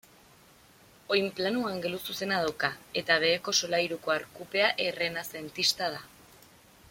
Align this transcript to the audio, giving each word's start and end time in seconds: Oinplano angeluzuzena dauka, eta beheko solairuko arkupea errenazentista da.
Oinplano 1.15 1.67
angeluzuzena 1.71 2.39
dauka, 2.45 2.71
eta 3.03 3.19
beheko 3.25 3.55
solairuko 3.63 4.15
arkupea 4.15 4.75
errenazentista 4.87 5.91
da. 5.97 6.03